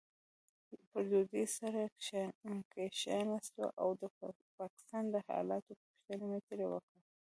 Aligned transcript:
پر 0.89 1.03
ډوډۍ 1.09 1.45
سره 1.57 1.81
کښېناستو 2.95 3.65
او 3.81 3.87
د 4.01 4.03
پاکستان 4.59 5.03
د 5.11 5.15
حالاتو 5.27 5.71
پوښتنې 5.81 6.25
مې 6.31 6.39
ترې 6.47 6.65
وکړې. 6.71 7.01